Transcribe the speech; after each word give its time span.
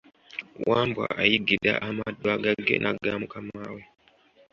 Wambwa 0.69 1.05
ayiggira 1.21 1.73
amaddu 1.87 2.27
agage 2.35 2.75
n'agamukamaawe. 2.79 3.81